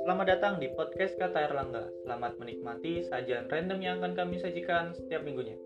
Selamat 0.00 0.24
datang 0.24 0.56
di 0.56 0.72
podcast 0.72 1.12
Kata 1.20 1.44
Erlangga. 1.44 1.92
Selamat 2.00 2.40
menikmati 2.40 3.04
sajian 3.04 3.52
random 3.52 3.84
yang 3.84 4.00
akan 4.00 4.16
kami 4.16 4.40
sajikan 4.40 4.96
setiap 4.96 5.20
minggunya. 5.20 5.60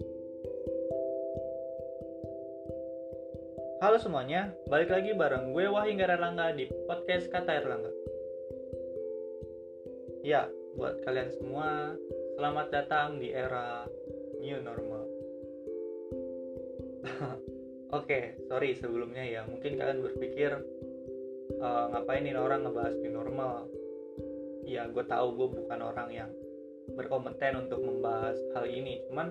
Halo 3.78 4.02
semuanya, 4.02 4.50
balik 4.66 4.90
lagi 4.90 5.14
bareng 5.14 5.54
gue 5.54 5.70
Wahyu 5.70 5.94
Erlangga 6.02 6.50
di 6.50 6.66
podcast 6.90 7.30
Kata 7.30 7.54
Erlangga. 7.54 7.94
Ya, 10.26 10.50
buat 10.74 10.98
kalian 11.06 11.30
semua, 11.30 11.94
selamat 12.34 12.74
datang 12.74 13.22
di 13.22 13.30
era 13.30 13.86
new 14.42 14.58
normal. 14.66 15.06
Oke, 17.94 18.34
sorry 18.50 18.74
sebelumnya 18.74 19.22
ya. 19.22 19.42
Mungkin 19.46 19.78
kalian 19.78 20.02
berpikir 20.02 20.50
uh, 21.62 21.84
ngapain 21.94 22.26
ini 22.26 22.34
orang 22.34 22.66
ngebahas 22.66 22.94
new 22.98 23.14
normal. 23.14 23.70
Ya, 24.66 24.90
gue 24.90 25.04
tahu 25.06 25.38
gue 25.38 25.48
bukan 25.62 25.78
orang 25.78 26.10
yang 26.10 26.30
berkompeten 26.98 27.66
untuk 27.66 27.78
membahas 27.82 28.34
hal 28.58 28.66
ini. 28.66 29.06
Cuman 29.06 29.30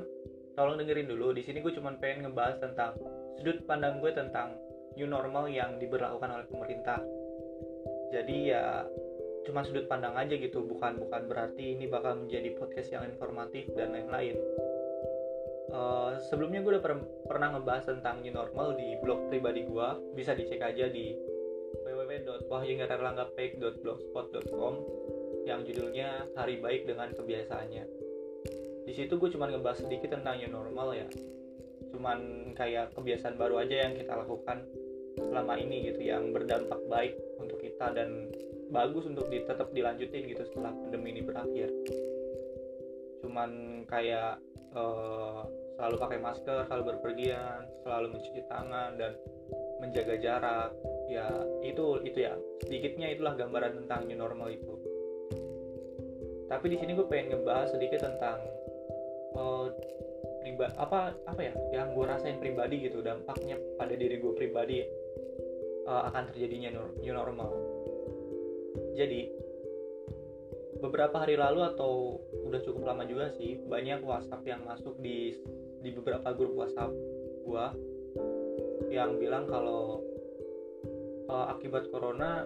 tolong 0.56 0.80
dengerin 0.80 1.12
dulu. 1.12 1.36
Di 1.36 1.44
sini 1.44 1.60
gue 1.60 1.76
cuma 1.76 1.92
pengen 2.00 2.32
ngebahas 2.32 2.64
tentang 2.64 2.96
sudut 3.36 3.60
pandang 3.68 4.00
gue 4.00 4.12
tentang 4.16 4.56
new 4.96 5.08
normal 5.08 5.52
yang 5.52 5.76
diberlakukan 5.76 6.32
oleh 6.32 6.48
pemerintah. 6.48 7.04
Jadi 8.16 8.56
ya 8.56 8.88
cuma 9.44 9.62
sudut 9.68 9.86
pandang 9.92 10.16
aja 10.16 10.34
gitu, 10.34 10.64
bukan 10.64 10.98
bukan 10.98 11.28
berarti 11.28 11.76
ini 11.76 11.86
bakal 11.92 12.18
menjadi 12.24 12.56
podcast 12.56 12.90
yang 12.96 13.04
informatif 13.04 13.68
dan 13.76 13.92
lain-lain. 13.92 14.40
Uh, 15.66 16.14
sebelumnya 16.30 16.62
gue 16.62 16.78
udah 16.78 16.84
per 16.84 16.94
pernah 17.26 17.58
ngebahas 17.58 17.90
tentang 17.90 18.22
new 18.22 18.30
normal 18.32 18.78
di 18.78 18.96
blog 19.02 19.34
pribadi 19.34 19.66
gue 19.66 19.88
bisa 20.14 20.38
dicek 20.38 20.62
aja 20.62 20.86
di 20.88 21.18
www.wahyungaterlanggapek.blogspot.com 21.82 24.74
yang 25.46 25.62
judulnya 25.66 26.26
Hari 26.38 26.62
Baik 26.62 26.86
dengan 26.90 27.14
Kebiasaannya. 27.14 27.86
Di 28.86 28.94
situ 28.94 29.18
gue 29.18 29.30
cuma 29.34 29.50
ngebahas 29.50 29.82
sedikit 29.82 30.14
tentang 30.14 30.38
new 30.38 30.54
normal 30.54 30.94
ya, 30.94 31.10
cuman 31.90 32.54
kayak 32.54 32.94
kebiasaan 32.94 33.34
baru 33.34 33.66
aja 33.66 33.90
yang 33.90 33.98
kita 33.98 34.14
lakukan 34.14 34.62
selama 35.18 35.58
ini 35.58 35.90
gitu 35.90 36.06
yang 36.06 36.30
berdampak 36.30 36.78
baik 36.92 37.18
untuk 37.42 37.58
kita 37.64 37.90
dan 37.96 38.30
bagus 38.70 39.08
untuk 39.10 39.26
tetap 39.32 39.74
dilanjutin 39.74 40.28
gitu 40.30 40.46
setelah 40.46 40.70
pandemi 40.74 41.18
ini 41.18 41.22
berakhir. 41.26 41.70
Cuman 43.26 43.82
kayak 43.90 44.38
uh, 44.76 45.42
selalu 45.76 45.96
pakai 46.00 46.20
masker, 46.20 46.60
selalu 46.68 46.84
berpergian, 46.96 47.68
selalu 47.84 48.16
mencuci 48.16 48.42
tangan 48.48 48.96
dan 49.00 49.12
menjaga 49.80 50.16
jarak. 50.20 50.72
Ya 51.12 51.28
itu 51.64 52.02
itu 52.04 52.18
ya 52.24 52.34
sedikitnya 52.64 53.12
itulah 53.16 53.36
gambaran 53.36 53.84
tentang 53.84 54.08
new 54.08 54.20
normal 54.20 54.52
itu. 54.52 54.74
Tapi 56.46 56.66
di 56.70 56.78
sini 56.78 56.94
gue 56.94 57.08
pengen 57.10 57.34
ngebahas 57.34 57.74
sedikit 57.74 58.06
tentang 58.06 58.38
uh, 59.34 59.68
priba 60.46 60.70
apa 60.78 61.18
apa 61.26 61.42
ya 61.42 61.54
yang 61.74 61.98
gue 61.98 62.06
rasain 62.06 62.38
pribadi 62.38 62.86
gitu 62.86 63.02
dampaknya 63.02 63.58
pada 63.82 63.98
diri 63.98 64.22
gue 64.22 64.34
pribadi 64.38 64.86
uh, 65.90 66.06
akan 66.14 66.30
terjadinya 66.32 66.70
new 67.02 67.14
normal. 67.14 67.50
Jadi 68.96 69.28
beberapa 70.80 71.24
hari 71.24 71.40
lalu 71.40 71.64
atau 71.76 72.20
udah 72.46 72.60
cukup 72.64 72.92
lama 72.92 73.08
juga 73.08 73.32
sih 73.40 73.60
banyak 73.68 74.04
WhatsApp 74.04 74.44
yang 74.44 74.62
masuk 74.68 75.00
di 75.00 75.36
di 75.80 75.90
beberapa 75.96 76.36
grup 76.36 76.56
WhatsApp 76.56 76.92
gua 77.48 77.72
yang 78.92 79.18
bilang 79.20 79.48
kalau 79.48 80.04
uh, 81.30 81.52
akibat 81.56 81.90
corona 81.90 82.46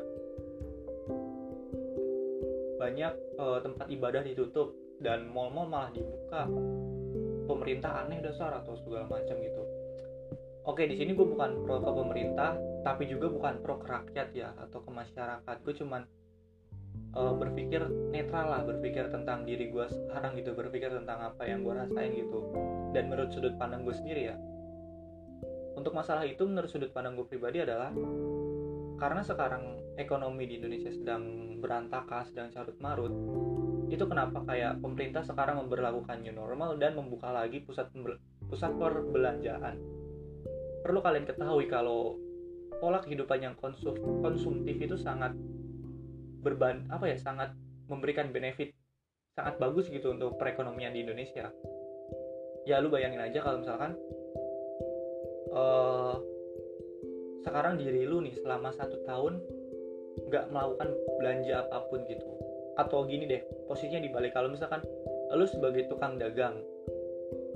banyak 2.80 3.14
uh, 3.36 3.60
tempat 3.60 3.92
ibadah 3.92 4.24
ditutup 4.24 4.72
dan 5.04 5.28
mall-mall 5.28 5.68
malah 5.68 5.92
dibuka. 5.92 6.48
Pemerintah 7.50 8.06
aneh 8.06 8.22
dasar 8.22 8.56
atau 8.62 8.78
segala 8.80 9.10
macam 9.10 9.36
gitu. 9.42 9.64
Oke 10.70 10.86
di 10.86 10.96
sini 10.96 11.18
gue 11.18 11.26
bukan 11.26 11.66
pro 11.66 11.82
ke 11.82 11.92
pemerintah 11.92 12.54
tapi 12.86 13.10
juga 13.10 13.26
bukan 13.26 13.58
pro 13.60 13.82
ke 13.82 13.90
rakyat 13.90 14.30
ya 14.38 14.54
atau 14.54 14.80
ke 14.86 14.92
masyarakat. 14.94 15.56
Gue 15.66 15.74
cuman 15.76 16.06
uh, 17.16 17.34
berpikir 17.36 17.82
netral 18.14 18.48
lah 18.50 18.62
berpikir 18.64 19.10
tentang 19.10 19.44
diri 19.44 19.72
gue 19.72 19.86
sekarang 19.90 20.38
gitu 20.38 20.54
berpikir 20.54 20.92
tentang 20.94 21.34
apa 21.34 21.48
yang 21.48 21.66
gue 21.66 21.74
rasain 21.74 22.12
gitu. 22.14 22.40
Dan 22.90 23.14
menurut 23.14 23.30
sudut 23.30 23.54
pandang 23.56 23.86
gue 23.86 23.94
sendiri 23.94 24.34
ya 24.34 24.38
untuk 25.80 25.96
masalah 25.96 26.28
itu 26.28 26.44
menurut 26.44 26.68
sudut 26.68 26.92
pandang 26.92 27.16
gue 27.16 27.24
pribadi 27.24 27.64
adalah 27.64 27.96
karena 29.00 29.24
sekarang 29.24 29.80
ekonomi 29.96 30.44
di 30.44 30.60
Indonesia 30.60 30.92
sedang 30.92 31.56
berantakan 31.64 32.28
sedang 32.28 32.52
carut 32.52 32.76
marut 32.84 33.16
itu 33.88 34.04
kenapa 34.04 34.44
kayak 34.44 34.84
pemerintah 34.84 35.24
sekarang 35.24 35.66
memperlakukan 35.66 36.20
new 36.20 36.36
normal 36.36 36.76
dan 36.76 36.94
membuka 37.00 37.34
lagi 37.34 37.64
pusat 37.66 37.90
pusat 38.46 38.70
perbelanjaan? 38.78 39.82
Perlu 40.86 41.02
kalian 41.02 41.26
ketahui 41.26 41.66
kalau 41.66 42.22
pola 42.78 43.02
kehidupan 43.02 43.42
yang 43.42 43.56
konsum 43.58 43.98
konsumtif 44.22 44.78
itu 44.78 44.94
sangat 44.94 45.34
berban 46.40 46.88
apa 46.90 47.12
ya 47.12 47.18
sangat 47.20 47.52
memberikan 47.90 48.30
benefit 48.30 48.74
sangat 49.36 49.56
bagus 49.58 49.88
gitu 49.88 50.12
untuk 50.12 50.36
perekonomian 50.36 50.92
di 50.92 51.04
Indonesia. 51.06 51.48
Ya 52.68 52.84
lu 52.84 52.92
bayangin 52.92 53.24
aja 53.24 53.40
kalau 53.40 53.64
misalkan 53.64 53.96
uh, 55.56 56.16
sekarang 57.48 57.80
diri 57.80 58.04
lu 58.04 58.20
nih 58.20 58.36
selama 58.36 58.76
satu 58.76 59.00
tahun 59.08 59.40
nggak 60.28 60.52
melakukan 60.52 60.90
belanja 61.24 61.66
apa 61.66 61.88
pun 61.88 62.04
gitu. 62.06 62.28
Atau 62.76 63.08
gini 63.08 63.28
deh 63.28 63.44
posisinya 63.68 64.04
dibalik 64.04 64.36
kalau 64.36 64.52
misalkan 64.52 64.84
lu 65.30 65.46
sebagai 65.46 65.86
tukang 65.86 66.18
dagang 66.18 66.58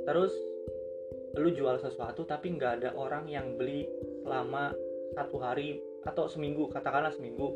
terus 0.03 0.35
lu 1.33 1.49
jual 1.49 1.79
sesuatu 1.81 2.27
tapi 2.27 2.53
nggak 2.53 2.83
ada 2.83 2.89
orang 2.93 3.25
yang 3.25 3.57
beli 3.57 3.89
selama 4.21 4.75
satu 5.17 5.41
hari 5.41 5.81
atau 6.05 6.29
seminggu 6.29 6.69
katakanlah 6.69 7.09
seminggu 7.09 7.55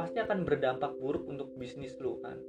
pasti 0.00 0.16
akan 0.16 0.48
berdampak 0.48 0.96
buruk 0.96 1.28
untuk 1.28 1.52
bisnis 1.60 1.92
lu 2.00 2.16
kan? 2.24 2.40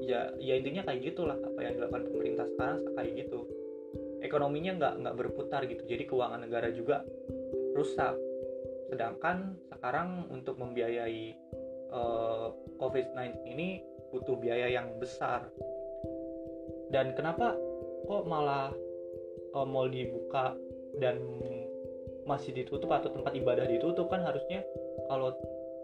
Ya 0.00 0.32
ya 0.40 0.56
intinya 0.56 0.88
kayak 0.88 1.12
gitulah 1.12 1.36
apa 1.36 1.60
yang 1.60 1.76
dilakukan 1.76 2.08
pemerintah 2.08 2.46
sekarang 2.56 2.80
kayak 2.96 3.12
gitu. 3.28 3.44
Ekonominya 4.24 4.72
nggak 4.80 4.94
nggak 5.04 5.16
berputar 5.20 5.68
gitu 5.68 5.84
jadi 5.84 6.08
keuangan 6.08 6.40
negara 6.48 6.72
juga 6.72 7.04
rusak. 7.76 8.16
Sedangkan 8.88 9.60
sekarang 9.68 10.32
untuk 10.32 10.56
membiayai 10.56 11.36
uh, 11.92 12.48
eh, 12.48 12.48
COVID-19 12.80 13.44
ini 13.52 13.84
butuh 14.08 14.40
biaya 14.40 14.72
yang 14.72 14.96
besar. 14.96 15.52
Dan 16.88 17.12
kenapa 17.12 17.52
kok 18.08 18.24
malah 18.24 18.72
uh, 19.52 19.66
mall 19.68 19.92
dibuka 19.92 20.56
dan 20.96 21.20
masih 22.24 22.56
ditutup 22.56 22.88
atau 22.88 23.12
tempat 23.12 23.36
ibadah 23.36 23.68
ditutup? 23.68 24.08
Kan 24.08 24.24
harusnya 24.24 24.64
kalau 25.12 25.36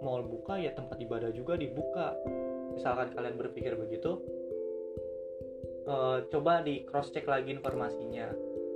mall 0.05 0.21
buka 0.23 0.61
ya 0.61 0.77
tempat 0.77 1.01
ibadah 1.01 1.33
juga 1.33 1.57
dibuka. 1.57 2.13
Misalkan 2.77 3.17
kalian 3.17 3.41
berpikir 3.41 3.73
begitu 3.81 4.21
uh, 5.89 6.25
coba 6.29 6.61
di 6.61 6.85
cross 6.85 7.09
check 7.11 7.25
lagi 7.25 7.53
informasinya. 7.53 8.29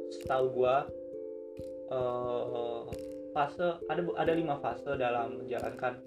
Setahu 0.08 0.44
gua 0.56 0.88
uh, 1.92 2.88
fase 3.36 3.76
ada 3.92 4.00
ada 4.16 4.32
lima 4.32 4.56
fase 4.58 4.96
dalam 4.96 5.44
menjalankan 5.44 6.00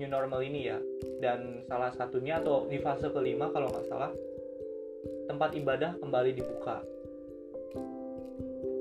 new 0.00 0.08
normal 0.08 0.40
ini 0.40 0.72
ya. 0.72 0.78
Dan 1.20 1.68
salah 1.68 1.92
satunya 1.92 2.40
atau 2.40 2.64
di 2.64 2.80
fase 2.80 3.12
kelima 3.12 3.52
kalau 3.52 3.68
nggak 3.68 3.88
salah 3.88 4.12
tempat 5.28 5.52
ibadah 5.56 5.96
kembali 6.00 6.32
dibuka. 6.32 6.80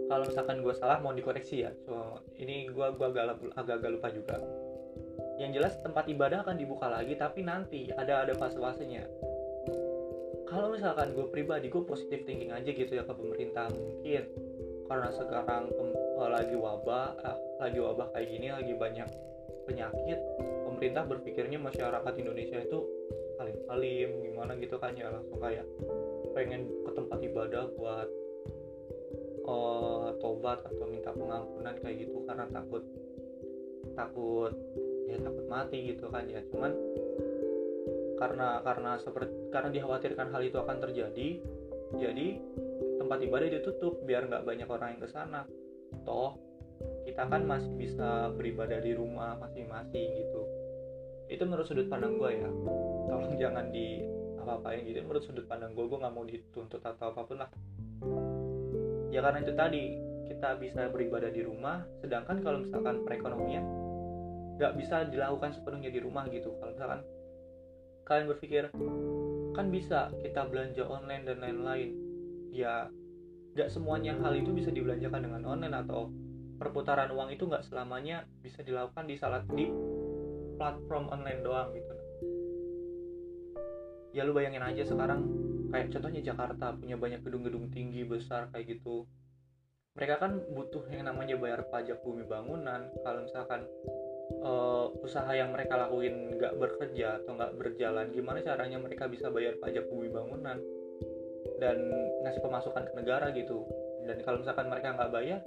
Kalau 0.09 0.25
misalkan 0.25 0.66
gue 0.66 0.74
salah 0.74 0.97
mau 1.06 1.13
dikoreksi 1.13 1.69
ya. 1.69 1.72
So 1.86 2.18
ini 2.42 2.65
gue 2.65 2.88
gua 2.98 3.07
agak 3.13 3.38
agak, 3.54 3.94
lupa 3.94 4.10
juga 4.10 4.42
yang 5.39 5.56
jelas 5.56 5.80
tempat 5.80 6.06
ibadah 6.12 6.44
akan 6.44 6.59
dibuka 6.59 6.91
lagi 6.91 7.15
tapi 7.15 7.47
nanti 7.47 7.88
ada 7.95 8.27
ada 8.27 8.36
fase-fasenya. 8.36 9.07
Kalau 10.45 10.75
misalkan 10.75 11.15
gue 11.15 11.31
pribadi 11.31 11.71
gue 11.71 11.83
positif 11.88 12.27
thinking 12.27 12.51
aja 12.51 12.68
gitu 12.68 12.91
ya 12.91 13.07
ke 13.07 13.13
pemerintah 13.15 13.71
mungkin. 13.71 14.27
Karena 14.91 15.09
sekarang 15.15 15.71
eh, 15.71 16.30
lagi 16.30 16.56
wabah 16.59 17.07
eh, 17.24 17.38
lagi 17.63 17.80
wabah 17.80 18.12
kayak 18.12 18.27
gini 18.27 18.47
lagi 18.51 18.74
banyak 18.75 19.09
penyakit 19.69 20.19
pemerintah 20.65 21.06
berpikirnya 21.06 21.62
masyarakat 21.62 22.13
Indonesia 22.18 22.57
itu 22.57 22.80
alim-alim 23.38 24.09
gimana 24.25 24.57
gitu 24.57 24.75
kan 24.81 24.97
ya 24.97 25.13
langsung 25.13 25.38
kayak 25.38 25.63
pengen 26.33 26.68
ke 26.83 26.91
tempat 26.97 27.19
ibadah 27.21 27.69
buat 27.77 28.09
uh, 29.45 30.09
tobat 30.19 30.59
atau 30.65 30.86
minta 30.89 31.13
pengampunan 31.13 31.77
kayak 31.80 32.09
gitu 32.09 32.25
karena 32.25 32.50
takut 32.50 32.83
takut 33.94 34.53
ya 35.09 35.17
takut 35.17 35.45
mati 35.50 35.77
gitu 35.89 36.06
kan 36.13 36.29
ya. 36.29 36.45
Cuman 36.53 36.71
karena 38.19 38.61
karena 38.61 38.91
seperti 39.00 39.31
karena 39.50 39.69
dikhawatirkan 39.73 40.27
hal 40.29 40.41
itu 40.44 40.57
akan 40.59 40.77
terjadi 40.83 41.29
jadi 41.95 42.27
tempat 43.00 43.17
ibadah 43.25 43.47
ditutup 43.50 44.03
biar 44.06 44.27
nggak 44.29 44.45
banyak 44.45 44.67
orang 44.69 44.95
yang 44.95 45.01
ke 45.01 45.09
sana. 45.09 45.50
Toh 46.06 46.38
kita 47.07 47.25
kan 47.25 47.44
masih 47.44 47.73
bisa 47.75 48.29
beribadah 48.38 48.79
di 48.79 48.94
rumah 48.94 49.35
masing-masing 49.41 50.07
gitu. 50.13 50.41
Itu 51.31 51.44
menurut 51.50 51.65
sudut 51.65 51.88
pandang 51.89 52.21
gue 52.21 52.31
ya. 52.38 52.50
Tolong 53.09 53.35
jangan 53.35 53.73
di 53.73 54.05
apa-apain 54.39 54.85
gitu. 54.85 55.01
Menurut 55.03 55.23
sudut 55.25 55.45
pandang 55.50 55.73
gue 55.73 55.85
gue 55.89 56.00
nggak 56.00 56.13
mau 56.13 56.25
dituntut 56.27 56.81
atau 56.85 57.12
apa 57.12 57.21
pun 57.25 57.38
lah. 57.41 57.50
Ya 59.09 59.25
karena 59.25 59.41
itu 59.41 59.53
tadi 59.57 59.83
kita 60.29 60.62
bisa 60.62 60.88
beribadah 60.94 61.33
di 61.33 61.41
rumah 61.41 61.81
sedangkan 62.05 62.45
kalau 62.45 62.62
misalkan 62.62 63.01
perekonomian 63.01 63.65
nggak 64.59 64.75
bisa 64.75 65.07
dilakukan 65.07 65.56
sepenuhnya 65.56 65.88
di 65.88 66.03
rumah 66.03 66.27
gitu. 66.27 66.51
Kalau 66.59 66.75
misalkan 66.75 67.01
kalian 68.03 68.27
berpikir 68.27 68.63
kan 69.56 69.71
bisa 69.71 70.11
kita 70.19 70.44
belanja 70.51 70.83
online 70.83 71.23
dan 71.23 71.39
lain-lain. 71.39 71.89
Ya 72.51 72.91
nggak 73.56 73.71
semuanya 73.71 74.19
hal 74.19 74.35
itu 74.35 74.51
bisa 74.51 74.69
dibelanjakan 74.69 75.25
dengan 75.25 75.41
online 75.47 75.75
atau 75.79 76.11
perputaran 76.59 77.07
uang 77.15 77.31
itu 77.31 77.47
nggak 77.47 77.63
selamanya 77.63 78.27
bisa 78.44 78.59
dilakukan 78.59 79.07
di 79.07 79.15
salat 79.15 79.47
di 79.56 79.71
platform 80.59 81.07
online 81.07 81.39
doang 81.39 81.71
gitu. 81.71 81.94
Ya 84.12 84.27
lu 84.27 84.35
bayangin 84.35 84.65
aja 84.65 84.83
sekarang 84.83 85.23
kayak 85.71 85.94
contohnya 85.95 86.19
Jakarta 86.19 86.75
punya 86.75 87.00
banyak 87.00 87.23
gedung-gedung 87.23 87.71
tinggi 87.71 88.03
besar 88.03 88.51
kayak 88.51 88.75
gitu. 88.75 89.07
Mereka 89.95 90.19
kan 90.19 90.44
butuh 90.51 90.83
yang 90.91 91.07
namanya 91.07 91.39
bayar 91.39 91.63
pajak 91.69 92.03
bumi 92.03 92.27
bangunan. 92.27 92.91
Kalau 93.05 93.23
misalkan 93.23 93.63
uh, 94.44 94.88
usaha 95.03 95.30
yang 95.36 95.51
mereka 95.51 95.75
lakuin 95.75 96.36
nggak 96.39 96.56
bekerja 96.56 97.24
atau 97.24 97.36
nggak 97.36 97.56
berjalan 97.59 98.07
gimana 98.12 98.39
caranya 98.44 98.77
mereka 98.80 99.07
bisa 99.12 99.27
bayar 99.31 99.59
pajak 99.59 99.88
bumi 99.91 100.07
bangunan 100.12 100.59
dan 101.59 101.77
ngasih 102.24 102.41
pemasukan 102.44 102.83
ke 102.88 102.94
negara 102.95 103.31
gitu. 103.36 103.68
Dan 104.07 104.18
kalau 104.24 104.41
misalkan 104.41 104.68
mereka 104.71 104.95
nggak 104.95 105.12
bayar 105.12 105.39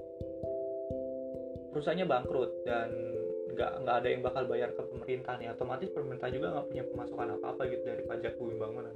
perusahaannya 1.73 2.07
bangkrut 2.07 2.53
dan 2.69 2.89
nggak 3.53 3.73
nggak 3.85 3.97
ada 4.01 4.09
yang 4.09 4.23
bakal 4.25 4.45
bayar 4.49 4.71
ke 4.77 4.83
pemerintah 4.85 5.35
nih. 5.41 5.53
Otomatis 5.53 5.89
pemerintah 5.93 6.29
juga 6.29 6.47
nggak 6.57 6.67
punya 6.69 6.85
pemasukan 6.89 7.29
apa 7.41 7.47
apa 7.57 7.63
gitu 7.73 7.83
dari 7.85 8.03
pajak 8.05 8.35
bumi 8.37 8.55
bangunan. 8.61 8.95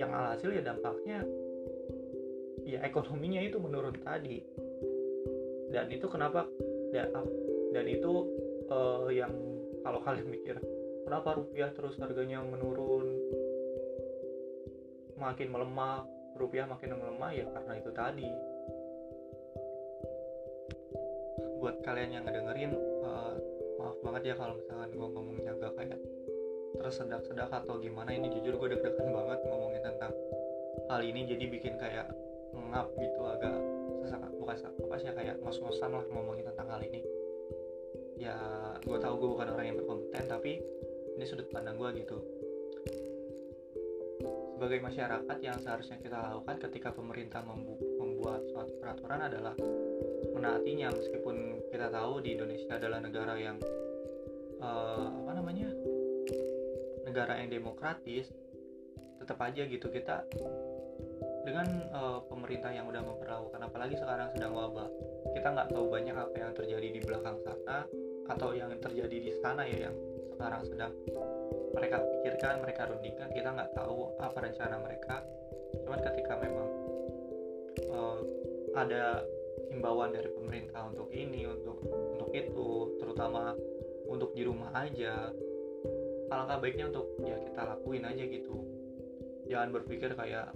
Yang 0.00 0.10
alhasil 0.14 0.50
ya 0.56 0.62
dampaknya 0.64 1.18
ya 2.64 2.78
ekonominya 2.84 3.40
itu 3.44 3.56
menurun 3.60 3.96
tadi. 4.04 4.40
Dan 5.68 5.92
itu 5.92 6.08
kenapa 6.08 6.48
dan 6.96 7.12
dan 7.72 7.84
itu 7.88 8.12
uh, 8.72 9.08
yang 9.12 9.32
kalau 9.82 10.00
kalian 10.06 10.28
mikir 10.28 10.56
kenapa 11.08 11.40
rupiah 11.40 11.72
terus 11.72 11.96
harganya 11.96 12.44
menurun? 12.44 13.16
Makin 15.18 15.48
melemah 15.50 16.04
rupiah 16.38 16.68
makin 16.68 16.94
melemah 16.94 17.30
ya 17.34 17.46
karena 17.50 17.72
itu 17.80 17.90
tadi. 17.96 18.28
Buat 21.58 21.82
kalian 21.82 22.14
yang 22.14 22.24
ngedengerin 22.28 22.72
uh, 23.02 23.34
maaf 23.82 23.98
banget 24.04 24.22
ya 24.30 24.34
kalau 24.38 24.54
misalkan 24.54 24.94
gue 24.94 25.08
ngomongnya 25.10 25.50
agak 25.58 25.72
kayak 25.74 25.98
tersedak-sedak 26.78 27.50
atau 27.50 27.80
gimana. 27.82 28.14
Ini 28.14 28.30
jujur 28.30 28.54
gue 28.60 28.78
deg-degan 28.78 29.10
banget 29.10 29.40
ngomongin 29.48 29.82
tentang 29.82 30.12
hal 30.86 31.02
ini 31.02 31.26
jadi 31.26 31.44
bikin 31.50 31.74
kayak 31.80 32.06
ngap 32.54 32.86
gitu 33.00 33.20
agak 33.24 33.54
sesak 34.04 34.22
bukan 34.38 34.56
apa 34.56 34.94
sih 35.00 35.10
kayak 35.12 35.36
ngos-ngosan 35.42 35.90
lah 35.92 36.04
ngomongin 36.12 36.44
tentang 36.48 36.68
hal 36.72 36.80
ini 36.80 37.00
ya 38.18 38.36
gue 38.82 38.98
tahu 38.98 39.14
gue 39.16 39.28
bukan 39.38 39.48
orang 39.54 39.66
yang 39.72 39.78
berkompeten 39.78 40.26
tapi 40.26 40.58
ini 41.18 41.24
sudut 41.26 41.46
pandang 41.50 41.78
gue 41.78 42.02
gitu. 42.02 42.18
Sebagai 44.58 44.82
masyarakat 44.82 45.38
yang 45.38 45.58
seharusnya 45.62 46.02
kita 46.02 46.18
lakukan 46.18 46.58
ketika 46.66 46.90
pemerintah 46.90 47.46
membuat 47.46 48.42
suatu 48.50 48.74
peraturan 48.82 49.22
adalah 49.22 49.54
menaatinya. 50.34 50.90
Meskipun 50.98 51.62
kita 51.70 51.94
tahu 51.94 52.18
di 52.18 52.34
Indonesia 52.34 52.74
adalah 52.74 52.98
negara 52.98 53.38
yang 53.38 53.54
uh, 54.58 55.06
apa 55.06 55.32
namanya 55.38 55.70
negara 57.06 57.38
yang 57.38 57.48
demokratis 57.48 58.28
tetap 59.22 59.38
aja 59.42 59.66
gitu 59.66 59.90
kita 59.90 60.26
dengan 61.48 61.68
uh, 61.96 62.20
pemerintah 62.28 62.68
yang 62.68 62.84
udah 62.84 63.00
memperlakukan 63.00 63.60
apalagi 63.64 63.96
sekarang 63.96 64.28
sedang 64.36 64.52
wabah 64.52 64.88
kita 65.32 65.48
nggak 65.48 65.68
tahu 65.72 65.88
banyak 65.88 66.12
apa 66.12 66.36
yang 66.36 66.52
terjadi 66.52 66.88
di 66.92 67.00
belakang 67.00 67.40
sana 67.40 67.88
atau 68.28 68.52
yang 68.52 68.70
terjadi 68.76 69.16
di 69.16 69.32
sana 69.40 69.64
ya 69.64 69.88
yang 69.88 69.96
sekarang 70.36 70.62
sedang 70.68 70.92
mereka 71.74 71.98
pikirkan 71.98 72.62
mereka 72.62 72.82
rundingkan 72.86 73.28
kita 73.34 73.48
nggak 73.50 73.72
tahu 73.74 74.14
apa 74.22 74.38
rencana 74.38 74.76
mereka. 74.78 75.24
Cuman 75.84 76.00
ketika 76.00 76.34
memang 76.38 76.68
uh, 77.90 78.18
ada 78.76 79.24
himbauan 79.68 80.14
dari 80.14 80.30
pemerintah 80.30 80.86
untuk 80.88 81.10
ini 81.10 81.44
untuk 81.48 81.82
untuk 81.88 82.30
itu 82.30 82.96
terutama 83.02 83.52
untuk 84.08 84.32
di 84.32 84.46
rumah 84.46 84.72
aja 84.76 85.34
alangkah 86.28 86.60
baiknya 86.60 86.92
untuk 86.92 87.08
ya 87.24 87.36
kita 87.40 87.60
lakuin 87.64 88.04
aja 88.06 88.24
gitu. 88.24 88.56
Jangan 89.48 89.74
berpikir 89.74 90.12
kayak 90.12 90.52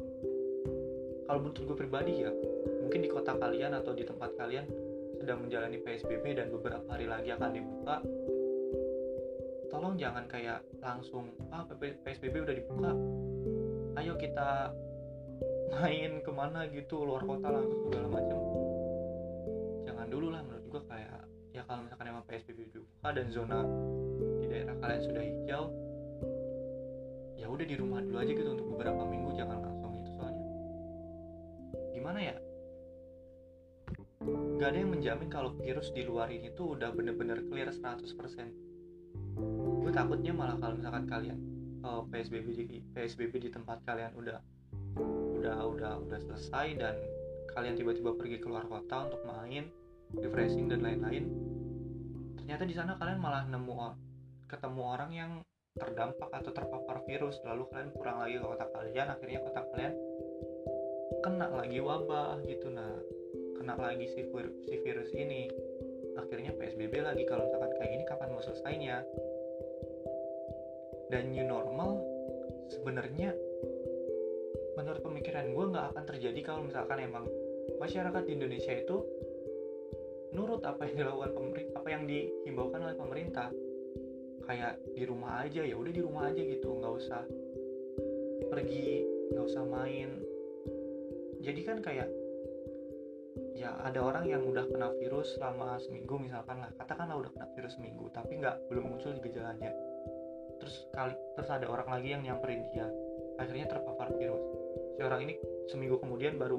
kalau 1.26 1.38
menurut 1.42 1.64
gue 1.64 1.76
pribadi 1.76 2.12
ya 2.22 2.30
mungkin 2.84 3.00
di 3.02 3.08
kota 3.08 3.32
kalian 3.40 3.72
atau 3.72 3.96
di 3.96 4.04
tempat 4.04 4.36
kalian 4.36 4.68
sedang 5.22 5.46
menjalani 5.46 5.78
PSBB 5.78 6.34
dan 6.34 6.50
beberapa 6.50 6.82
hari 6.90 7.06
lagi 7.06 7.30
akan 7.30 7.50
dibuka 7.54 8.02
tolong 9.70 9.94
jangan 9.94 10.26
kayak 10.26 10.66
langsung 10.82 11.32
ah 11.48 11.64
PSBB 11.78 12.44
udah 12.44 12.52
dibuka. 12.58 12.92
Ayo 13.96 14.18
kita 14.20 14.68
main 15.72 16.20
ke 16.20 16.30
mana 16.34 16.68
gitu 16.68 17.06
luar 17.06 17.24
kota 17.24 17.48
langsung 17.48 17.80
segala 17.88 18.10
macam. 18.10 18.38
Dulu 20.12 20.28
lah 20.28 20.44
menurut 20.44 20.68
gua 20.68 20.82
kayak 20.92 21.24
ya 21.56 21.64
kalau 21.64 21.88
misalkan 21.88 22.12
emang 22.12 22.20
PSBB 22.28 22.68
dibuka 22.68 23.08
dan 23.16 23.32
zona 23.32 23.64
di 24.44 24.46
daerah 24.52 24.76
kalian 24.76 25.02
sudah 25.08 25.22
hijau 25.24 25.64
ya 27.40 27.48
udah 27.48 27.64
di 27.64 27.80
rumah 27.80 28.04
dulu 28.04 28.20
aja 28.20 28.28
gitu 28.28 28.50
untuk 28.52 28.76
beberapa 28.76 29.08
minggu 29.08 29.32
jangan 29.40 29.56
langsung 29.64 29.96
itu 29.96 30.10
soalnya. 30.20 30.44
Gimana 31.96 32.18
ya 32.20 32.36
gak 34.62 34.78
ada 34.78 34.86
yang 34.86 34.94
menjamin 34.94 35.26
kalau 35.26 35.50
virus 35.58 35.90
di 35.90 36.06
luar 36.06 36.30
ini 36.30 36.54
tuh 36.54 36.78
udah 36.78 36.94
bener-bener 36.94 37.42
clear 37.50 37.66
100% 37.74 38.14
gue 39.82 39.90
takutnya 39.90 40.30
malah 40.30 40.54
kalau 40.54 40.78
misalkan 40.78 41.10
kalian 41.10 41.34
oh, 41.82 42.06
PSBB 42.06 42.46
di 42.54 42.78
PSBB 42.94 43.42
di 43.42 43.50
tempat 43.50 43.82
kalian 43.82 44.14
udah 44.14 44.38
udah 45.34 45.66
udah 45.66 45.92
udah 46.06 46.18
selesai 46.22 46.78
dan 46.78 46.94
kalian 47.58 47.74
tiba-tiba 47.74 48.14
pergi 48.14 48.38
keluar 48.38 48.62
kota 48.70 49.10
untuk 49.10 49.26
main 49.26 49.66
refreshing 50.14 50.70
dan 50.70 50.86
lain-lain 50.86 51.26
ternyata 52.38 52.62
di 52.62 52.74
sana 52.78 52.94
kalian 52.94 53.18
malah 53.18 53.42
nemu 53.50 53.98
ketemu 54.46 54.82
orang 54.86 55.10
yang 55.10 55.32
terdampak 55.74 56.30
atau 56.38 56.54
terpapar 56.54 57.02
virus 57.10 57.42
lalu 57.42 57.66
kalian 57.66 57.90
pulang 57.90 58.22
lagi 58.22 58.38
ke 58.38 58.46
kota 58.46 58.66
kalian 58.70 59.10
akhirnya 59.10 59.42
kota 59.42 59.60
kalian 59.74 59.94
kena 61.22 61.46
lagi 61.50 61.78
wabah 61.82 62.42
gitu. 62.46 62.70
Nah 62.70 63.21
kena 63.62 63.78
lagi 63.78 64.10
si, 64.10 64.26
vir 64.26 64.50
si 64.66 64.74
virus 64.82 65.14
ini. 65.14 65.46
Akhirnya 66.18 66.50
PSBB 66.58 66.98
lagi 66.98 67.22
kalau 67.30 67.46
misalkan 67.46 67.70
kayak 67.78 67.90
gini 67.94 68.04
kapan 68.10 68.34
mau 68.34 68.42
selesainya? 68.42 69.06
Dan 71.14 71.30
new 71.30 71.46
normal 71.46 72.02
sebenarnya 72.74 73.30
menurut 74.74 74.98
pemikiran 75.06 75.54
gue 75.54 75.64
nggak 75.70 75.86
akan 75.94 76.04
terjadi 76.10 76.40
kalau 76.42 76.66
misalkan 76.66 77.06
emang 77.06 77.30
masyarakat 77.78 78.22
di 78.26 78.32
Indonesia 78.34 78.74
itu 78.74 78.98
nurut 80.34 80.66
apa 80.66 80.88
yang 80.90 81.06
dilakukan 81.06 81.30
pemerintah 81.30 81.72
apa 81.78 81.88
yang 81.94 82.02
dihimbaukan 82.10 82.80
oleh 82.82 82.96
pemerintah. 82.98 83.48
Kayak 84.42 84.82
di 84.90 85.06
rumah 85.06 85.46
aja 85.46 85.62
ya 85.62 85.78
udah 85.78 85.92
di 85.94 86.02
rumah 86.02 86.34
aja 86.34 86.42
gitu 86.42 86.66
nggak 86.82 86.94
usah 86.98 87.22
pergi 88.50 89.06
nggak 89.30 89.46
usah 89.46 89.62
main. 89.70 90.18
Jadi 91.38 91.60
kan 91.62 91.78
kayak 91.78 92.10
ya 93.62 93.78
ada 93.86 94.02
orang 94.02 94.26
yang 94.26 94.42
udah 94.42 94.66
kena 94.66 94.90
virus 94.98 95.38
selama 95.38 95.78
seminggu 95.78 96.18
misalkan 96.18 96.58
lah. 96.58 96.70
Katakanlah 96.74 97.22
udah 97.22 97.30
kena 97.30 97.46
virus 97.54 97.78
seminggu 97.78 98.10
tapi 98.10 98.42
nggak 98.42 98.58
belum 98.66 98.90
muncul 98.90 99.14
gejalanya. 99.22 99.70
Terus 100.58 100.90
kali 100.90 101.14
terus 101.38 101.50
ada 101.50 101.66
orang 101.70 101.86
lagi 101.86 102.08
yang 102.10 102.26
nyamperin 102.26 102.66
dia. 102.74 102.90
Akhirnya 103.38 103.70
terpapar 103.70 104.10
virus. 104.18 104.42
Si 104.98 105.00
orang 105.06 105.30
ini 105.30 105.34
seminggu 105.70 106.02
kemudian 106.02 106.42
baru 106.42 106.58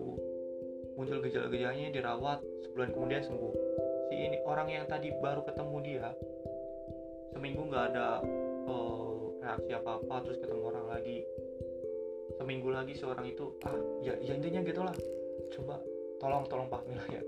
muncul 0.96 1.20
gejala-gejalanya 1.20 1.92
dirawat 1.92 2.40
sebulan 2.72 2.96
kemudian 2.96 3.22
sembuh. 3.28 3.54
Si 4.08 4.16
ini 4.16 4.38
orang 4.48 4.72
yang 4.72 4.86
tadi 4.88 5.12
baru 5.20 5.44
ketemu 5.44 5.78
dia 5.84 6.08
seminggu 7.36 7.68
nggak 7.68 7.86
ada 7.92 8.24
uh, 8.70 9.36
reaksi 9.44 9.76
apa 9.76 10.00
apa 10.00 10.16
terus 10.24 10.40
ketemu 10.40 10.64
orang 10.72 10.88
lagi. 10.88 11.28
Seminggu 12.40 12.72
lagi 12.72 12.96
seorang 12.96 13.28
itu 13.28 13.60
ah 13.68 13.76
ya, 14.00 14.16
ya 14.24 14.40
intinya 14.40 14.64
gitulah. 14.64 14.96
Coba 15.52 15.84
tolong 16.24 16.48
tolong 16.48 16.68
Pak 16.72 16.88
Mila 16.88 17.04
ya. 17.12 17.24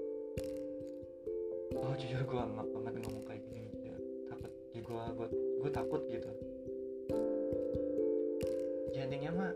Oh 1.76 1.92
jujur 2.00 2.24
gue 2.24 2.40
nggak 2.40 2.68
banget 2.72 2.94
ngomong 3.04 3.24
kayak 3.28 3.44
gini 3.44 3.68
ya. 3.84 3.96
Takut 4.32 4.52
ya 4.72 4.80
gue 4.80 5.04
gue 5.20 5.28
gue 5.36 5.72
takut 5.76 6.02
gitu. 6.08 6.30
Ya 8.96 9.04
intinya 9.04 9.32
mah 9.36 9.52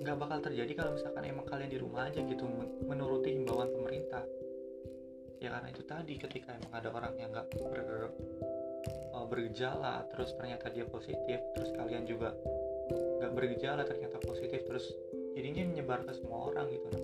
nggak 0.00 0.16
bakal 0.16 0.38
terjadi 0.40 0.72
kalau 0.72 0.96
misalkan 0.96 1.28
emang 1.28 1.44
kalian 1.44 1.68
di 1.68 1.76
rumah 1.76 2.08
aja 2.08 2.24
gitu 2.24 2.48
menuruti 2.88 3.36
himbauan 3.36 3.68
pemerintah. 3.68 4.24
Ya 5.44 5.52
karena 5.52 5.68
itu 5.68 5.84
tadi 5.84 6.16
ketika 6.16 6.56
emang 6.56 6.72
ada 6.72 6.88
orang 6.88 7.12
yang 7.20 7.28
nggak 7.36 7.52
ber, 7.60 8.08
uh, 9.12 9.26
bergejala 9.28 10.08
terus 10.08 10.32
ternyata 10.40 10.72
dia 10.72 10.88
positif 10.88 11.36
terus 11.52 11.68
kalian 11.76 12.08
juga 12.08 12.32
nggak 13.20 13.32
bergejala 13.36 13.84
ternyata 13.84 14.16
positif 14.24 14.64
terus 14.64 14.88
jadinya 15.36 15.68
menyebar 15.68 16.00
ke 16.08 16.16
semua 16.16 16.48
orang 16.48 16.72
gitu 16.72 16.88
nah 16.88 17.02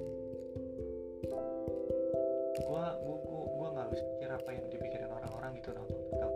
gua 2.80 2.96
gua 3.04 3.16
gua, 3.20 3.44
gua 3.44 3.68
nggak 3.76 3.88
bisa 3.92 4.04
pikir 4.16 4.30
apa 4.32 4.50
yang 4.56 4.66
dipikirin 4.72 5.10
orang-orang 5.12 5.50
gitu 5.60 5.68
nah 5.76 5.84
untuk 5.84 6.00
tetap 6.08 6.32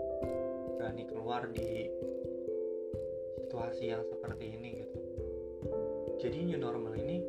berani 0.76 1.02
keluar 1.08 1.42
di 1.48 1.88
situasi 3.40 3.84
yang 3.88 4.04
seperti 4.04 4.44
ini 4.52 4.68
gitu. 4.84 4.98
Jadi 6.20 6.36
new 6.44 6.60
normal 6.60 7.00
ini 7.00 7.24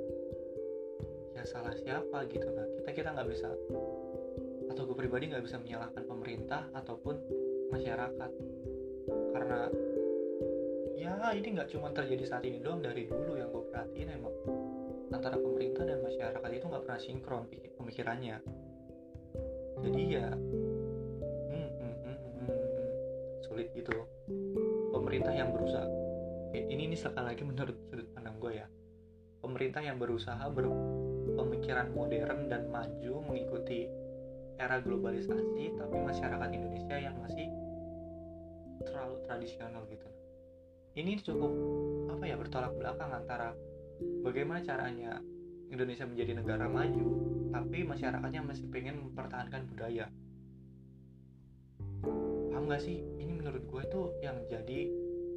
ya 1.31 1.48
salah 1.48 1.72
siapa 1.79 2.27
gitu 2.27 2.43
nah 2.51 2.67
kita 2.75 2.89
kita 2.91 3.10
nggak 3.15 3.29
bisa 3.31 3.48
atau 4.67 4.84
gue 4.84 4.98
pribadi 5.00 5.31
nggak 5.31 5.48
bisa 5.48 5.63
menyalahkan 5.63 6.03
pemerintah 6.03 6.67
ataupun 6.75 7.15
masyarakat. 7.72 8.31
Karena 9.31 9.72
ya 11.00 11.31
ini 11.31 11.55
nggak 11.55 11.72
cuma 11.72 11.88
terjadi 11.95 12.24
saat 12.27 12.43
ini 12.43 12.60
doang 12.60 12.84
dari 12.84 13.07
dulu 13.07 13.39
yang 13.39 13.48
gue 13.48 13.63
perhatiin 13.72 14.12
emang 14.12 14.36
antara 15.15 15.39
pemerintah 15.39 15.88
dan 15.88 16.03
masyarakat 16.03 16.50
itu 16.51 16.65
nggak 16.67 16.84
pernah 16.84 17.00
sinkron 17.00 17.43
pemikirannya 17.79 18.54
jadi 19.84 20.01
ya 20.08 20.27
hmm, 21.51 21.70
hmm, 21.75 21.96
hmm, 22.03 22.17
hmm, 22.17 22.48
hmm, 22.48 22.89
sulit 23.44 23.67
gitu. 23.75 23.96
Pemerintah 24.96 25.34
yang 25.36 25.51
berusaha. 25.51 25.88
Ini 26.55 26.88
ini 26.88 26.96
sekali 26.96 27.36
lagi 27.36 27.44
menurut 27.44 27.75
sudut 27.91 28.08
pandang 28.15 28.39
gue 28.39 28.63
ya. 28.63 28.67
Pemerintah 29.44 29.84
yang 29.84 30.00
berusaha 30.00 30.41
berpemikiran 30.50 31.91
modern 31.91 32.48
dan 32.48 32.72
maju 32.72 33.13
mengikuti 33.27 33.86
era 34.55 34.79
globalisasi 34.79 35.75
tapi 35.75 35.96
masyarakat 36.00 36.50
Indonesia 36.55 36.96
yang 36.96 37.15
masih 37.20 37.51
terlalu 38.88 39.15
tradisional 39.27 39.84
gitu. 39.91 40.08
Ini 40.96 41.20
cukup 41.20 41.51
apa 42.08 42.24
ya 42.24 42.39
bertolak 42.39 42.72
belakang 42.79 43.12
antara 43.12 43.51
bagaimana 44.24 44.63
caranya 44.63 45.20
Indonesia 45.74 46.05
menjadi 46.05 46.31
negara 46.38 46.65
maju 46.69 47.07
tapi 47.55 47.88
masyarakatnya 47.88 48.41
masih 48.43 48.67
pengen 48.67 49.00
mempertahankan 49.00 49.63
budaya. 49.72 50.12
Paham 52.51 52.67
gak 52.67 52.84
sih? 52.84 53.00
Ini 53.00 53.31
menurut 53.31 53.63
gue 53.63 53.81
itu 53.88 54.01
yang 54.19 54.38
jadi 54.51 54.79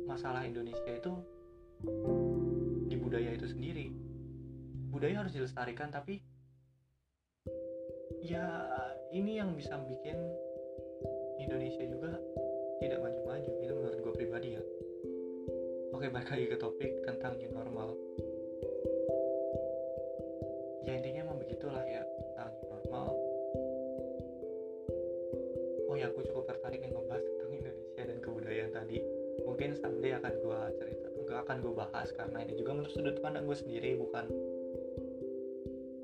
masalah 0.02 0.42
Indonesia 0.42 0.90
itu 0.90 1.12
di 2.90 2.96
budaya 2.98 3.30
itu 3.30 3.46
sendiri. 3.46 3.94
Budaya 4.90 5.22
harus 5.22 5.36
dilestarikan 5.36 5.94
tapi 5.94 6.18
ya 8.18 8.66
ini 9.14 9.38
yang 9.38 9.54
bisa 9.54 9.78
bikin 9.86 10.18
Indonesia 11.38 11.86
juga 11.86 12.18
tidak 12.82 12.98
maju-maju. 12.98 13.50
Itu 13.62 13.72
menurut 13.78 13.98
gue 14.02 14.14
pribadi 14.18 14.48
ya. 14.58 14.62
Oke 15.94 16.10
balik 16.10 16.34
lagi 16.34 16.46
ke 16.50 16.56
topik 16.58 16.92
tentang 17.06 17.38
new 17.38 17.50
normal 17.54 17.94
ya 20.88 20.92
intinya 20.96 21.20
emang 21.28 21.38
begitulah. 21.44 21.84
Ya 21.84 22.00
tentang 22.00 22.48
new 22.56 22.66
normal. 22.72 23.08
Oh 25.88 25.94
ya 26.00 26.08
aku 26.08 26.24
cukup 26.24 26.48
tertarik 26.48 26.80
nih 26.80 26.88
ngebahas 26.96 27.20
tentang 27.20 27.50
Indonesia 27.52 28.02
dan 28.08 28.18
kebudayaan 28.24 28.72
tadi. 28.72 28.98
Mungkin 29.44 29.68
someday 29.76 30.16
akan 30.16 30.32
gue 30.40 30.60
cerita 30.80 31.06
gak 31.28 31.44
akan 31.44 31.60
gue 31.60 31.74
bahas 31.76 32.08
karena 32.16 32.40
ini 32.40 32.56
juga 32.56 32.72
menurut 32.72 32.88
sudut 32.88 33.16
pandang 33.20 33.44
gue 33.44 33.52
sendiri 33.52 34.00
bukan 34.00 34.24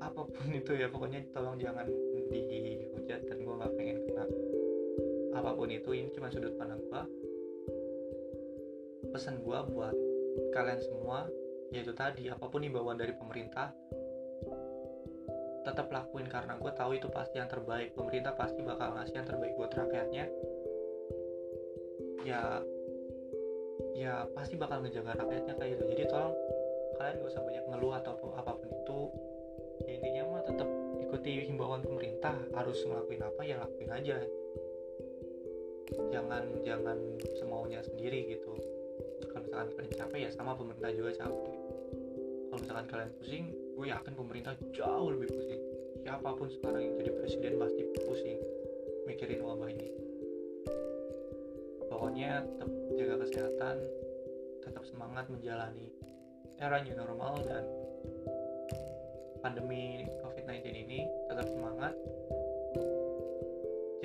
apa 0.05 0.21
pun 0.21 0.47
itu 0.53 0.71
ya. 0.77 0.85
Pokoknya 0.85 1.25
tolong 1.33 1.57
jangan 1.57 1.89
dihujat 2.29 3.25
dan 3.25 3.37
gue 3.41 3.55
nggak 3.57 3.73
pengen 3.73 3.97
kena 4.05 4.25
apa 5.33 5.49
pun 5.57 5.69
itu. 5.73 5.89
Ini 5.97 6.13
cuma 6.13 6.29
sudut 6.29 6.53
pandang 6.61 6.77
gue 6.85 7.01
pesan 9.09 9.41
gue 9.41 9.59
buat 9.71 9.95
kalian 10.51 10.81
semua 10.83 11.25
yaitu 11.71 11.95
tadi 11.95 12.27
apa 12.27 12.45
pun 12.51 12.61
imbauan 12.61 12.99
dari 12.99 13.15
pemerintah 13.15 13.71
tetap 15.65 15.89
lakuin 15.89 16.29
karena 16.29 16.53
gue 16.61 16.71
tahu 16.77 16.93
itu 16.93 17.09
pasti 17.09 17.41
yang 17.41 17.49
terbaik. 17.49 17.97
Pemerintah 17.97 18.37
pasti 18.37 18.61
bakal 18.61 18.93
ngasih 18.93 19.17
yang 19.17 19.27
terbaik 19.27 19.53
buat 19.57 19.73
rakyatnya. 19.73 20.25
Ya 22.21 22.61
ya 23.97 24.29
pasti 24.37 24.55
bakal 24.55 24.85
ngejaga 24.85 25.17
rakyatnya 25.17 25.53
kayak 25.57 25.69
gitu. 25.75 25.83
Jadi 25.97 26.03
tolong 26.13 26.37
kalian 26.95 27.15
gak 27.19 27.31
usah 27.33 27.43
banyak 27.43 27.65
ngeluh 27.67 27.93
atau 27.97 28.13
apa 28.37 28.51
pun 28.53 28.69
itu. 28.69 29.01
Ya 29.89 29.91
intinya 29.99 30.21
mah 30.29 30.43
tetap 30.45 30.69
ikuti 31.01 31.31
himbauan 31.49 31.81
pemerintah. 31.81 32.37
Harus 32.53 32.77
ngelakuin 32.85 33.25
apa 33.25 33.41
ya 33.41 33.55
lakuin 33.57 33.89
aja. 33.89 34.17
Jangan 36.13 36.43
jangan 36.61 36.97
semaunya 37.41 37.81
sendiri 37.81 38.37
gitu. 38.37 38.53
Kalau 39.33 39.41
misalkan 39.41 39.69
kalian 39.73 39.93
capek 39.97 40.19
ya 40.23 40.29
sama 40.31 40.53
pemerintah 40.53 40.91
juga 40.93 41.11
capek. 41.25 41.53
Kalau 42.45 42.59
misalkan 42.61 42.85
kalian 42.87 43.11
pusing 43.19 43.45
gue 43.75 43.91
yakin 43.91 44.13
pemerintah 44.15 44.53
jauh 44.71 45.11
lebih 45.11 45.27
pusing 45.35 45.54
siapa 46.05 46.37
pun 46.37 46.45
sekarang 46.45 46.85
yang 46.85 46.95
jadi 47.01 47.11
presiden 47.17 47.53
pasti 47.57 47.81
pusing 48.05 48.37
mikirin 49.09 49.41
wabah 49.41 49.73
ini. 49.73 49.89
Pokoknya 51.89 52.45
tetap 52.45 52.69
jaga 52.93 53.15
kesehatan 53.25 53.75
tetap 54.61 54.85
semangat 54.85 55.25
menjalani 55.33 55.89
era 56.61 56.77
new 56.85 56.93
normal 56.93 57.41
dan 57.41 57.65
pandemi 59.41 60.05
COVID-19 60.21 60.61
ini 60.85 61.09
tetap 61.25 61.49
semangat. 61.49 61.97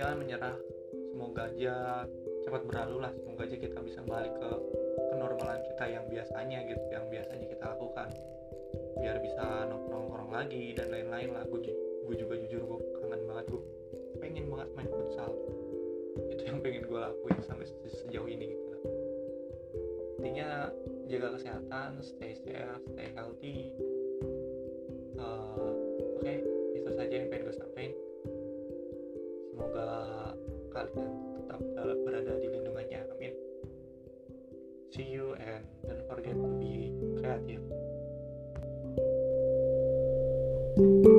Jangan 0.00 0.16
menyerah 0.25 0.57
semoga 1.12 1.52
aja 1.52 2.09
cepat 2.49 2.64
berlalu 2.64 2.97
lah 3.04 3.12
semoga 3.12 3.45
aja 3.45 3.57
kita 3.61 3.76
bisa 3.85 4.00
balik 4.09 4.33
ke 4.40 4.50
kenormalan 5.12 5.61
kita 5.69 5.85
yang 5.85 6.09
biasanya 6.09 6.64
gitu 6.64 6.85
yang 6.88 7.04
biasanya 7.12 7.45
kita 7.45 7.64
lakukan. 7.76 8.09
Biar 8.97 9.21
bisa 9.21 9.69
nongkrong-nongkrong 9.69 10.33
lagi 10.33 10.73
dan 10.73 10.88
lain-lain 10.88 11.37
lah 11.37 11.45
gue, 11.45 11.89
gue 12.11 12.26
juga 12.26 12.35
jujur 12.43 12.59
gue 12.67 12.79
kangen 12.99 13.23
banget 13.23 13.47
gue 13.55 13.62
pengen 14.19 14.50
banget 14.50 14.69
main 14.75 14.90
futsal. 14.90 15.31
Itu 16.26 16.43
yang 16.43 16.59
pengen 16.59 16.83
gue 16.90 16.99
lakuin 16.99 17.38
sampai 17.47 17.71
sejauh 17.87 18.26
ini 18.26 18.50
gitu. 18.50 18.75
Intinya 20.19 20.75
jaga 21.07 21.38
kesehatan 21.38 22.02
stay 22.02 22.35
safe 22.35 22.83
stay 22.90 23.14
healthy. 23.14 23.71
Uh, 25.14 25.71
oke 26.19 26.26
okay, 26.26 26.43
itu 26.75 26.90
saja 26.99 27.14
yang 27.14 27.31
pengen 27.31 27.47
gue 27.47 27.55
sampaikan. 27.55 27.95
Semoga 29.55 29.88
kalian 30.75 31.11
tetap 31.38 31.61
berada 32.02 32.33
di 32.43 32.47
lindungannya 32.50 33.07
amin. 33.07 33.35
See 34.90 35.07
you 35.07 35.38
and 35.38 35.62
don't 35.87 36.02
forget 36.11 36.35
to 36.35 36.50
be 36.59 36.90
creative. 37.23 37.62
thank 40.76 41.05
you 41.05 41.10